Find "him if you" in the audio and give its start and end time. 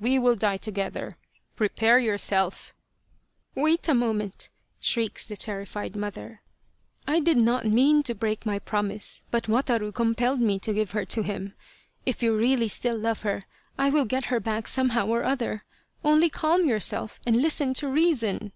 11.22-12.36